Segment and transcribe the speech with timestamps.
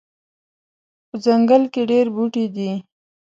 [1.07, 2.71] په ځنګل کې ډیر بوټي دي